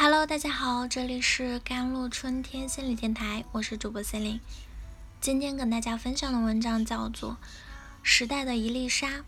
[0.00, 4.40] Hello，大家好，这里是甘露春天心理电台，我是主播 c e l i n e
[5.20, 7.32] 今天跟大家分享的文章叫做
[8.04, 9.24] 《时代的一粒沙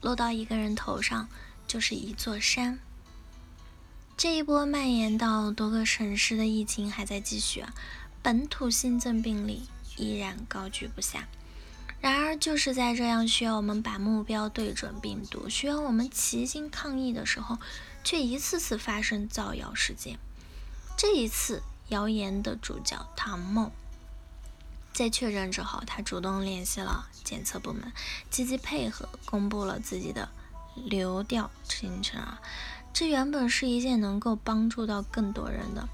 [0.00, 1.28] 落到一个人头上
[1.68, 2.74] 就是一座山》。
[4.16, 7.64] 这一波蔓延到多个省市的疫情还在继续，
[8.20, 11.28] 本土新增病例依然高居不下。
[12.00, 17.58] 然而，就是在这样需要我们把目标对准病毒，需要我们齐心抗疫的时候，
[18.02, 20.18] 却一次次发生造谣事件。
[20.96, 23.72] 这一次，谣言的主角唐某，
[24.92, 27.92] 在确诊之后，他主动联系了检测部门，
[28.30, 30.28] 积极配合，公布了自己的
[30.74, 32.40] 流调行程啊！
[32.92, 35.88] 这原本是一件能够帮助到更多人的、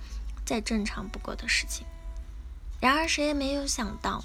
[0.44, 1.86] 再正常不过的事情。
[2.80, 4.24] 然而，谁也没有想到。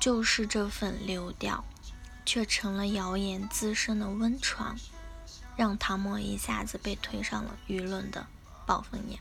[0.00, 1.64] 就是这份流调，
[2.26, 4.76] 却成了谣言滋生的温床，
[5.56, 8.26] 让唐某一下子被推上了舆论的
[8.66, 9.18] 暴风眼。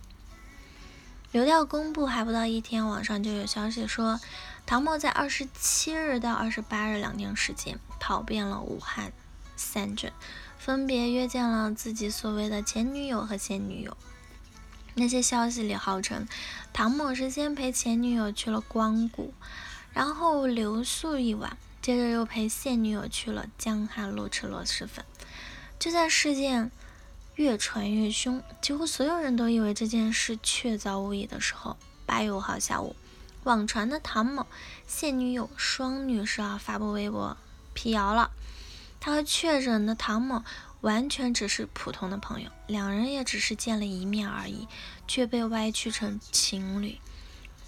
[1.32, 4.20] 流调公布还不到一天，网上就有消息说，
[4.66, 9.12] 唐某在二十七日到二十八日两天时间，跑遍了武汉
[9.56, 10.12] 三镇，
[10.58, 13.98] 分别约见了自己所谓的前女友和现女友。
[14.96, 16.28] 那些消息里号称，
[16.72, 19.34] 唐某是先陪前女友去了光谷。
[19.92, 25.06] 然后留宿一晚，接着又陪现女友去了江汉路吃螺蛳粉。
[25.84, 26.72] 就在事件
[27.36, 32.96] 越传越凶，几乎所有人都以为这件事确凿无疑的时候，八月五号下午，
[33.44, 34.48] 网传的唐某
[34.88, 37.36] 现女友双女士啊发布微博
[37.74, 38.32] 辟谣了，
[39.02, 40.46] 她和确诊的唐某
[40.80, 44.70] 完全只是普通的朋友，两人也只是见了一面而已，
[45.06, 46.98] 却被歪曲成情侣。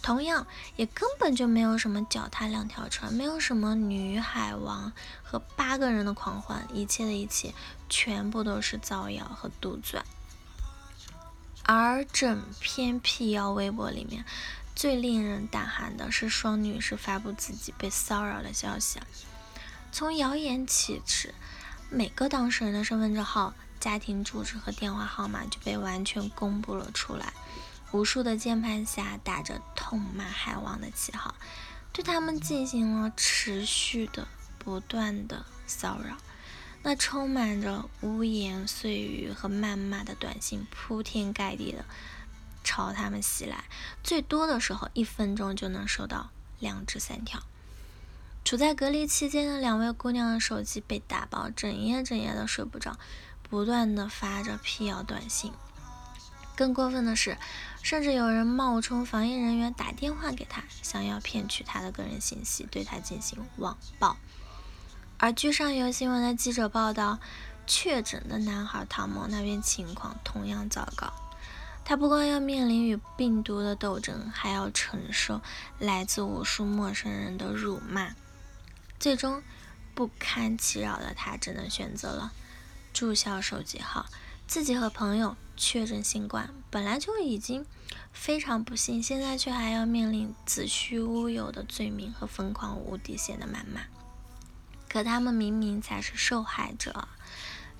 [0.06, 7.56] 同样，也根本就没有什么脚踏两条船，没有什么女海王和八个人的狂欢，一切的一切
[7.90, 10.04] 全部都是造谣和杜撰。
[11.64, 14.24] 而整篇辟谣微博里面，
[14.76, 19.00] 最令人胆寒的是双女士发布自己被骚扰的消息。
[19.92, 21.34] 从谣言起始，
[21.90, 27.34] 每个当事人的身份证号、家庭住址和电话号码就被完全公布了出来。
[27.92, 31.36] 无数的键盘侠打着痛骂海王的旗号，
[31.94, 34.28] 对他们进行了持续的、
[34.60, 36.18] 不断的骚扰。
[36.84, 41.84] 那充满着污言碎语和谩骂的短信铺天盖地的
[42.64, 43.64] 朝他们袭来，
[44.04, 46.30] 最多的时候一分钟就能收到
[46.60, 47.42] 两至三条。
[48.44, 53.00] 处在隔离期间的两位姑娘的手机被打爆，整夜整夜的睡不着，
[53.50, 55.52] 不断的发着辟谣短信。
[56.56, 57.38] 更过分的是，
[57.84, 64.18] 甚至有人冒充防疫人员打电话给他，想要骗取他的个人信息，对他进行网暴。
[65.18, 67.20] 而据上游新闻的记者报道，
[67.68, 71.14] 确诊的男孩唐某那边情况同样糟糕。
[71.84, 75.42] 他不光要面临与病毒的斗争，还要承受
[75.78, 78.16] 来自无数陌生人的辱骂。
[79.00, 79.44] 最终，
[79.94, 82.34] 不堪其扰的他只能选择了
[82.92, 84.08] 注销手机号。
[84.48, 87.66] 自己和朋友确诊新冠，本来就已经
[88.14, 93.82] 非常不幸，现在却还要面临子虚乌有的罪名和疯狂无底线的谩骂。
[94.88, 97.08] 可他们明明才是受害者。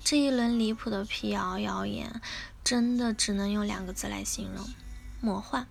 [0.02, 2.20] 这一轮离谱的辟谣谣言，
[2.62, 4.68] 真的只能用两个字来形容：
[5.20, 5.66] 魔幻。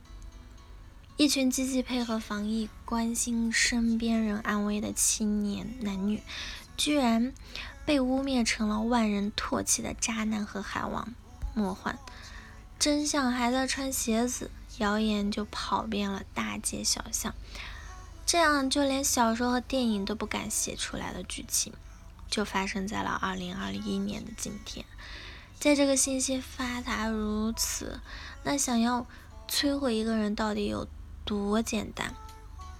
[1.17, 6.23] 一群积极配合防疫、关心身边人安危的青年男女，
[6.75, 7.33] 居然。
[7.85, 11.13] 被污蔑成了万人唾弃的渣男和海王，
[11.53, 11.99] 魔幻
[12.79, 17.33] 真相还在穿鞋子，谣言就跑遍了大街小巷。
[18.25, 21.71] 这样就连小说和电影都不敢写出来的剧情，
[22.27, 24.83] 就发生在了二零二一年的今天。
[25.59, 28.01] 在这个信息发达如此，
[28.43, 29.05] 那想要
[29.47, 30.87] 摧毁一个人到底有
[31.23, 32.13] 多简单？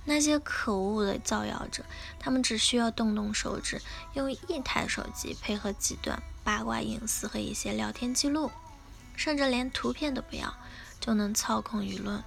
[0.06, 1.84] 那些可恶的造谣者，
[2.20, 3.82] 他们只需要动动手指，
[4.14, 8.52] 用一台手机配合几段八卦隐私和一些聊天记录，
[9.16, 10.56] 甚至连图片都不要，
[11.00, 12.24] 就能操控舆论，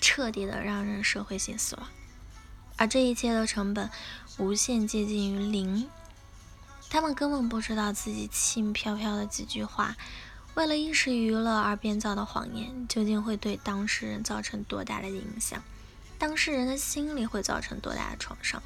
[0.00, 1.86] 彻底的让人社会性死亡。
[2.76, 3.88] 而这一切的成本
[4.38, 5.88] 无限接近于零，
[6.90, 9.96] 他们根本不知道自己轻飘飘的几句话，
[10.54, 15.62] 为了一时娱乐而编造的谎言，究竟会对当事人造成多大的影响。
[16.22, 18.62] 当事人的心理会造成多大的创伤？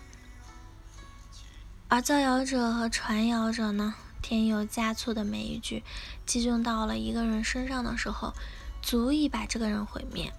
[1.88, 3.94] 而造谣者和传谣者呢？
[4.20, 5.82] 添油加醋的每一句，
[6.26, 8.34] 集中到了一个人身上的时候，
[8.82, 10.30] 足以把这个人毁灭。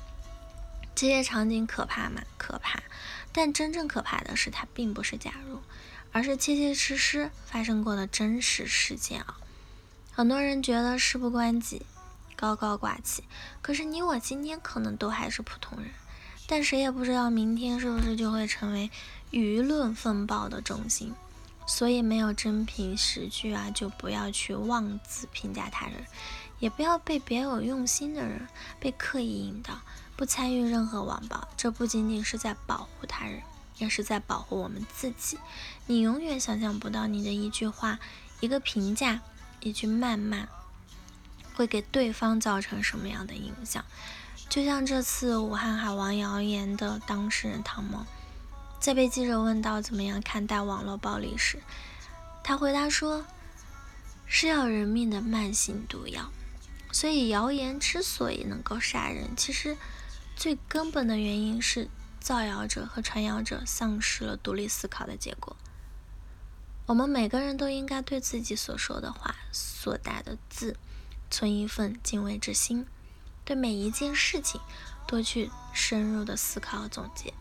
[0.94, 2.22] 这些场景可怕吗？
[2.38, 2.84] 可怕。
[3.32, 5.60] 但真正可怕的是，它并不是假如，
[6.12, 9.40] 而是切切实实发生过的真实事件啊！
[10.14, 11.84] 很多人觉得事不关己，
[12.36, 13.24] 高高挂起。
[13.64, 15.90] 可是你我今天可能都还是普通人，
[16.48, 18.90] 但谁也不知道明天是不是就会成为
[19.32, 21.14] 舆论风暴的中心。
[21.68, 25.96] 所以没有真凭实据啊，就不要去妄自评价他人，
[26.60, 28.48] 也不要被别有用心的人
[28.80, 29.82] 被刻意引导，
[30.16, 31.46] 不参与任何网暴。
[31.58, 33.42] 这不仅仅是在保护他人，
[33.80, 35.38] 也是在保护我们自己。
[35.88, 38.00] 你永远想象不到你的一句话、
[38.40, 39.20] 一个评价、
[39.60, 40.48] 一句谩骂，
[41.54, 43.84] 会给对方造成什么样的影响。
[44.50, 48.06] 就像这次武汉海王谣言的当事人唐某。
[48.80, 51.60] 在被记者问到怎么样看待网络暴力时，
[52.44, 53.26] 他回答说
[54.26, 56.32] ：“是要人命的慢性毒药。
[56.92, 59.78] 所以谣言之所以能够杀人，其实
[60.36, 61.90] 最根本的原因是
[62.20, 65.58] 造谣者和传谣者丧失了独立思考的结果。
[66.86, 70.78] 我们每个人都应该对自己所说的话、所打的字，
[71.30, 72.86] 存一份敬畏之心，
[73.48, 74.60] 对每一件事情
[75.08, 77.34] 多去深入的思考和总结。”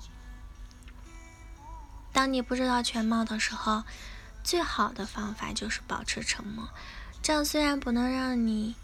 [2.15, 3.83] 当你不知道全貌的时候，
[4.45, 6.71] 最好的方法就是保持沉默。
[7.23, 8.77] 这样虽然不能让你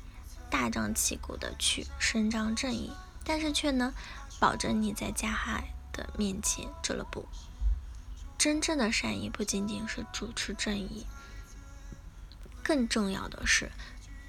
[0.51, 2.93] 大张旗鼓的去伸张正义，
[3.25, 3.95] 但是却能
[4.41, 7.29] 保证你在加害的面前遮了步。
[8.37, 11.07] 真正的善意不仅仅是主持正义，
[12.65, 13.71] 更重要的是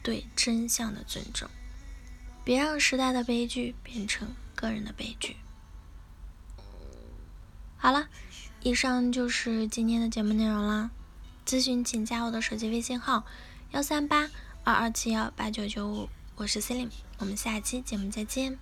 [0.03, 1.49] 对真相的尊重。
[2.43, 5.37] 别让时代的悲剧变成个人的悲剧。
[7.77, 8.07] 好了。
[8.65, 10.89] 以上就是今天的节目内容啦。
[11.45, 13.25] 咨询请加我的手机微信号：
[13.71, 14.29] 幺三八
[14.63, 16.07] 二二七幺八九九五，
[16.37, 18.57] 我是 Celine，我们下期节目再见。